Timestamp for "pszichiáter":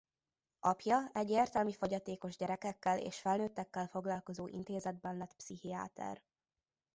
5.35-6.23